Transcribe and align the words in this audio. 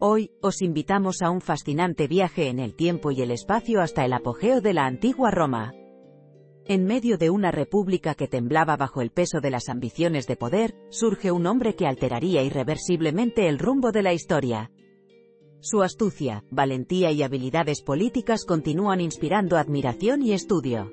Hoy, 0.00 0.30
os 0.42 0.62
invitamos 0.62 1.22
a 1.22 1.30
un 1.30 1.40
fascinante 1.40 2.06
viaje 2.06 2.48
en 2.48 2.60
el 2.60 2.76
tiempo 2.76 3.10
y 3.10 3.20
el 3.20 3.32
espacio 3.32 3.80
hasta 3.80 4.04
el 4.04 4.12
apogeo 4.12 4.60
de 4.60 4.72
la 4.72 4.86
antigua 4.86 5.32
Roma. 5.32 5.74
En 6.66 6.84
medio 6.84 7.18
de 7.18 7.30
una 7.30 7.50
república 7.50 8.14
que 8.14 8.28
temblaba 8.28 8.76
bajo 8.76 9.00
el 9.02 9.10
peso 9.10 9.40
de 9.40 9.50
las 9.50 9.68
ambiciones 9.68 10.28
de 10.28 10.36
poder, 10.36 10.76
surge 10.90 11.32
un 11.32 11.46
hombre 11.46 11.74
que 11.74 11.88
alteraría 11.88 12.44
irreversiblemente 12.44 13.48
el 13.48 13.58
rumbo 13.58 13.90
de 13.90 14.02
la 14.02 14.12
historia. 14.12 14.70
Su 15.58 15.82
astucia, 15.82 16.44
valentía 16.48 17.10
y 17.10 17.24
habilidades 17.24 17.82
políticas 17.82 18.44
continúan 18.44 19.00
inspirando 19.00 19.56
admiración 19.56 20.22
y 20.22 20.32
estudio. 20.32 20.92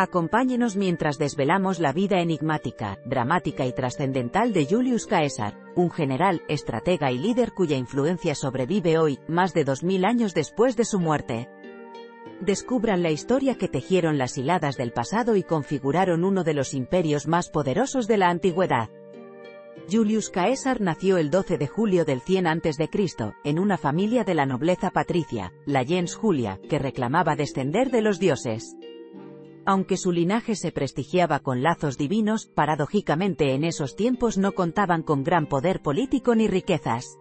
Acompáñenos 0.00 0.76
mientras 0.76 1.18
desvelamos 1.18 1.80
la 1.80 1.92
vida 1.92 2.20
enigmática, 2.20 3.00
dramática 3.04 3.66
y 3.66 3.72
trascendental 3.72 4.52
de 4.52 4.64
Julius 4.64 5.06
Caesar, 5.06 5.58
un 5.74 5.90
general, 5.90 6.40
estratega 6.46 7.10
y 7.10 7.18
líder 7.18 7.50
cuya 7.50 7.76
influencia 7.76 8.36
sobrevive 8.36 8.96
hoy, 8.96 9.18
más 9.26 9.54
de 9.54 9.64
2000 9.64 10.04
años 10.04 10.34
después 10.34 10.76
de 10.76 10.84
su 10.84 11.00
muerte. 11.00 11.48
Descubran 12.40 13.02
la 13.02 13.10
historia 13.10 13.56
que 13.56 13.66
tejieron 13.66 14.18
las 14.18 14.38
hiladas 14.38 14.76
del 14.76 14.92
pasado 14.92 15.34
y 15.34 15.42
configuraron 15.42 16.22
uno 16.22 16.44
de 16.44 16.54
los 16.54 16.74
imperios 16.74 17.26
más 17.26 17.48
poderosos 17.48 18.06
de 18.06 18.18
la 18.18 18.28
antigüedad. 18.28 18.90
Julius 19.90 20.30
Caesar 20.30 20.80
nació 20.80 21.18
el 21.18 21.28
12 21.28 21.58
de 21.58 21.66
julio 21.66 22.04
del 22.04 22.20
100 22.20 22.46
a.C., 22.46 22.88
en 23.42 23.58
una 23.58 23.76
familia 23.76 24.22
de 24.22 24.34
la 24.34 24.46
nobleza 24.46 24.92
patricia, 24.92 25.52
la 25.66 25.84
gens 25.84 26.14
Julia, 26.14 26.60
que 26.68 26.78
reclamaba 26.78 27.34
descender 27.34 27.90
de 27.90 28.02
los 28.02 28.20
dioses. 28.20 28.77
Aunque 29.68 29.98
su 29.98 30.12
linaje 30.12 30.56
se 30.56 30.72
prestigiaba 30.72 31.40
con 31.40 31.62
lazos 31.62 31.98
divinos, 31.98 32.46
paradójicamente 32.46 33.52
en 33.52 33.64
esos 33.64 33.96
tiempos 33.96 34.38
no 34.38 34.52
contaban 34.52 35.02
con 35.02 35.24
gran 35.24 35.46
poder 35.46 35.82
político 35.82 36.34
ni 36.34 36.48
riquezas. 36.48 37.18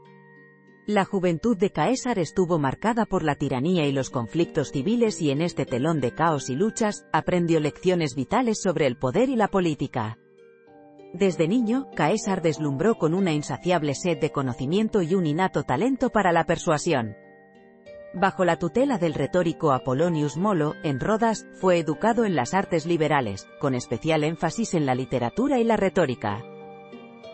La 0.86 1.04
juventud 1.04 1.58
de 1.58 1.72
Caesar 1.72 2.20
estuvo 2.20 2.58
marcada 2.58 3.06
por 3.06 3.24
la 3.24 3.36
tiranía 3.36 3.86
y 3.86 3.92
los 3.92 4.10
conflictos 4.10 4.72
civiles 4.72 5.22
y 5.22 5.32
en 5.32 5.42
este 5.42 5.66
telón 5.66 6.00
de 6.00 6.16
caos 6.16 6.50
y 6.50 6.56
luchas, 6.56 7.06
aprendió 7.12 7.60
lecciones 7.60 8.16
vitales 8.16 8.62
sobre 8.62 8.88
el 8.88 8.96
poder 8.96 9.28
y 9.28 9.36
la 9.36 9.50
política. 9.50 10.18
Desde 11.14 11.50
niño, 11.50 11.90
Caesar 11.98 12.42
deslumbró 12.42 12.96
con 12.96 13.14
una 13.14 13.34
insaciable 13.34 13.94
sed 13.94 14.20
de 14.22 14.32
conocimiento 14.32 15.02
y 15.02 15.16
un 15.16 15.26
innato 15.26 15.64
talento 15.64 16.12
para 16.12 16.32
la 16.32 16.46
persuasión. 16.46 17.14
Bajo 18.20 18.46
la 18.46 18.58
tutela 18.58 18.98
del 18.98 19.14
retórico 19.14 19.72
Apolonius 19.74 20.38
Molo, 20.38 20.74
en 20.82 21.00
Rodas, 21.00 21.46
fue 21.62 21.78
educado 21.78 22.26
en 22.26 22.36
las 22.36 22.56
artes 22.56 22.88
liberales, 22.88 23.48
con 23.60 23.76
especial 23.76 24.24
énfasis 24.24 24.74
en 24.74 24.88
la 24.88 24.96
literatura 24.96 25.60
y 25.60 25.64
la 25.64 25.78
retórica. 25.78 26.44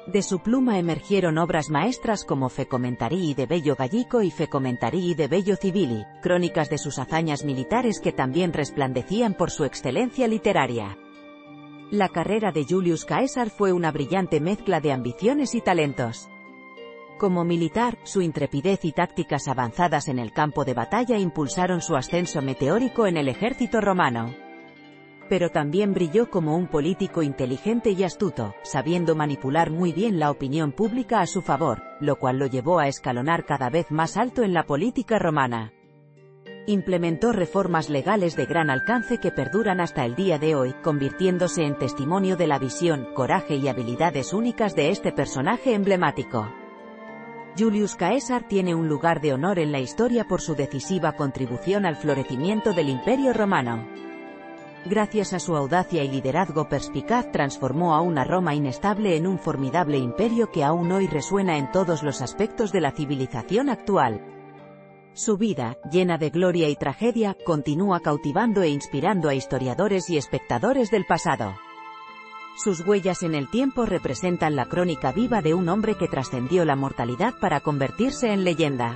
De 0.07 0.21
su 0.21 0.39
pluma 0.39 0.77
emergieron 0.77 1.37
obras 1.37 1.69
maestras 1.69 2.25
como 2.25 2.49
Fe 2.49 2.65
Comentarii 2.67 3.33
de 3.33 3.45
Bello 3.45 3.77
Gallico 3.77 4.21
y 4.23 4.29
Fe 4.29 4.49
Comentarii 4.49 5.15
de 5.15 5.29
Bello 5.29 5.55
Civili, 5.55 6.03
crónicas 6.21 6.69
de 6.69 6.77
sus 6.77 6.99
hazañas 6.99 7.45
militares 7.45 8.01
que 8.01 8.11
también 8.11 8.51
resplandecían 8.51 9.35
por 9.35 9.51
su 9.51 9.63
excelencia 9.63 10.27
literaria. 10.27 10.97
La 11.91 12.09
carrera 12.09 12.51
de 12.51 12.65
Julius 12.65 13.05
Caesar 13.05 13.49
fue 13.49 13.71
una 13.71 13.93
brillante 13.93 14.41
mezcla 14.41 14.81
de 14.81 14.91
ambiciones 14.91 15.55
y 15.55 15.61
talentos. 15.61 16.27
Como 17.17 17.45
militar, 17.45 17.97
su 18.03 18.21
intrepidez 18.21 18.83
y 18.83 18.91
tácticas 18.91 19.47
avanzadas 19.47 20.07
en 20.07 20.19
el 20.19 20.33
campo 20.33 20.65
de 20.65 20.73
batalla 20.73 21.17
impulsaron 21.17 21.81
su 21.81 21.95
ascenso 21.95 22.41
meteórico 22.41 23.07
en 23.07 23.17
el 23.17 23.29
ejército 23.29 23.81
romano. 23.81 24.33
Pero 25.29 25.49
también 25.49 25.93
brilló 25.93 26.29
como 26.29 26.57
un 26.57 26.67
político 26.67 27.21
inteligente 27.21 27.91
y 27.91 28.03
astuto, 28.03 28.55
sabiendo 28.63 29.15
manipular 29.15 29.71
muy 29.71 29.93
bien 29.93 30.19
la 30.19 30.31
opinión 30.31 30.73
pública 30.73 31.21
a 31.21 31.27
su 31.27 31.41
favor, 31.41 31.81
lo 32.01 32.17
cual 32.17 32.39
lo 32.39 32.47
llevó 32.47 32.79
a 32.79 32.87
escalonar 32.87 33.45
cada 33.45 33.69
vez 33.69 33.89
más 33.89 34.17
alto 34.17 34.43
en 34.43 34.53
la 34.53 34.63
política 34.63 35.17
romana. 35.19 35.71
Implementó 36.65 37.31
reformas 37.31 37.89
legales 37.89 38.35
de 38.35 38.45
gran 38.45 38.69
alcance 38.69 39.17
que 39.19 39.31
perduran 39.31 39.79
hasta 39.79 40.03
el 40.05 40.15
día 40.15 40.39
de 40.39 40.55
hoy, 40.55 40.73
convirtiéndose 40.81 41.63
en 41.63 41.77
testimonio 41.77 42.37
de 42.37 42.47
la 42.47 42.59
visión, 42.59 43.07
coraje 43.13 43.55
y 43.55 43.67
habilidades 43.67 44.33
únicas 44.33 44.75
de 44.75 44.89
este 44.89 45.11
personaje 45.11 45.73
emblemático. 45.73 46.49
Julius 47.57 47.95
Caesar 47.95 48.47
tiene 48.47 48.73
un 48.73 48.89
lugar 48.89 49.21
de 49.21 49.31
honor 49.31 49.59
en 49.59 49.71
la 49.71 49.79
historia 49.79 50.23
por 50.23 50.41
su 50.41 50.55
decisiva 50.55 51.15
contribución 51.15 51.85
al 51.85 51.95
florecimiento 51.95 52.73
del 52.73 52.89
Imperio 52.89 53.31
Romano. 53.31 53.87
Gracias 54.85 55.33
a 55.33 55.39
su 55.39 55.55
audacia 55.55 56.03
y 56.03 56.09
liderazgo 56.09 56.67
perspicaz 56.67 57.31
transformó 57.31 57.93
a 57.93 58.01
una 58.01 58.23
Roma 58.23 58.55
inestable 58.55 59.15
en 59.15 59.27
un 59.27 59.37
formidable 59.37 59.97
imperio 59.97 60.51
que 60.51 60.63
aún 60.63 60.91
hoy 60.91 61.05
resuena 61.05 61.57
en 61.57 61.71
todos 61.71 62.01
los 62.01 62.23
aspectos 62.23 62.71
de 62.71 62.81
la 62.81 62.91
civilización 62.91 63.69
actual. 63.69 64.19
Su 65.13 65.37
vida, 65.37 65.77
llena 65.91 66.17
de 66.17 66.31
gloria 66.31 66.69
y 66.69 66.75
tragedia, 66.75 67.37
continúa 67.45 67.99
cautivando 67.99 68.63
e 68.63 68.69
inspirando 68.69 69.29
a 69.29 69.35
historiadores 69.35 70.09
y 70.09 70.17
espectadores 70.17 70.89
del 70.89 71.05
pasado. 71.05 71.53
Sus 72.55 72.85
huellas 72.85 73.23
en 73.23 73.33
el 73.33 73.49
tiempo 73.49 73.85
representan 73.85 74.55
la 74.55 74.65
crónica 74.65 75.11
viva 75.11 75.41
de 75.41 75.55
un 75.55 75.69
hombre 75.69 75.95
que 75.95 76.07
trascendió 76.07 76.65
la 76.65 76.75
mortalidad 76.75 77.33
para 77.39 77.61
convertirse 77.61 78.31
en 78.31 78.43
leyenda. 78.43 78.95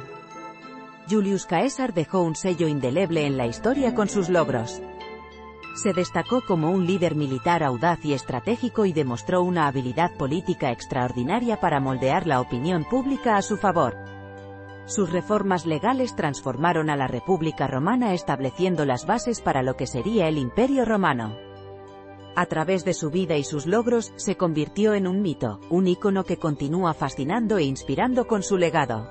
Julius 1.09 1.47
Caesar 1.47 1.94
dejó 1.94 2.22
un 2.22 2.35
sello 2.35 2.68
indeleble 2.68 3.25
en 3.25 3.35
la 3.35 3.47
historia 3.47 3.95
con 3.95 4.09
sus 4.09 4.29
logros. 4.29 4.81
Se 5.73 5.94
destacó 5.94 6.41
como 6.45 6.72
un 6.72 6.85
líder 6.85 7.16
militar 7.16 7.63
audaz 7.63 8.03
y 8.06 8.13
estratégico 8.13 8.85
y 8.85 8.94
demostró 8.94 9.41
una 9.41 9.68
habilidad 9.68 10.16
política 10.18 10.72
extraordinaria 10.72 11.59
para 11.59 11.79
moldear 11.79 12.28
la 12.28 12.41
opinión 12.41 12.84
pública 12.84 13.38
a 13.38 13.41
su 13.41 13.57
favor. 13.57 13.95
Sus 14.85 15.12
reformas 15.12 15.66
legales 15.66 16.16
transformaron 16.16 16.89
a 16.89 16.95
la 16.95 17.07
República 17.07 17.68
Romana 17.68 18.13
estableciendo 18.13 18.85
las 18.85 19.06
bases 19.06 19.41
para 19.41 19.63
lo 19.63 19.75
que 19.75 19.88
sería 19.88 20.28
el 20.28 20.38
Imperio 20.38 20.85
Romano 20.85 21.47
a 22.38 22.46
través 22.46 22.86
de 22.86 22.94
su 22.94 23.09
vida 23.09 23.36
y 23.36 23.44
sus 23.44 23.66
logros, 23.66 24.14
se 24.16 24.38
convirtió 24.38 24.94
en 24.94 25.07
un 25.07 25.24
mito, 25.24 25.60
un 25.72 25.88
ícono 25.88 26.24
que 26.24 26.38
continúa 26.38 26.94
fascinando 26.94 27.57
e 27.57 27.63
inspirando 27.63 28.28
con 28.28 28.44
su 28.44 28.57
legado. 28.57 29.10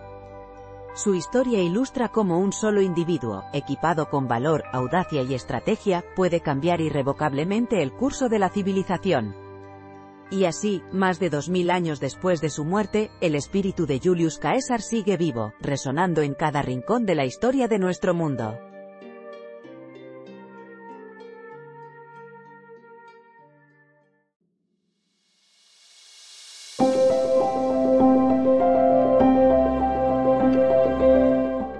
Su 0.94 1.12
historia 1.16 1.60
ilustra 1.60 2.08
cómo 2.10 2.38
un 2.38 2.52
solo 2.52 2.80
individuo, 2.80 3.42
equipado 3.52 4.08
con 4.10 4.28
valor, 4.28 4.62
audacia 4.72 5.22
y 5.22 5.34
estrategia, 5.34 6.04
puede 6.14 6.40
cambiar 6.40 6.80
irrevocablemente 6.80 7.82
el 7.82 7.92
curso 7.92 8.28
de 8.28 8.38
la 8.38 8.48
civilización. 8.48 9.34
Y 10.30 10.44
así, 10.44 10.84
más 10.92 11.18
de 11.18 11.28
2000 11.28 11.70
años 11.70 11.98
después 11.98 12.40
de 12.40 12.50
su 12.50 12.64
muerte, 12.64 13.10
el 13.20 13.34
espíritu 13.34 13.86
de 13.86 14.00
Julius 14.02 14.38
Caesar 14.38 14.82
sigue 14.82 15.16
vivo, 15.16 15.52
resonando 15.60 16.22
en 16.22 16.34
cada 16.34 16.62
rincón 16.62 17.04
de 17.06 17.16
la 17.16 17.24
historia 17.24 17.66
de 17.66 17.80
nuestro 17.80 18.14
mundo. 18.14 18.56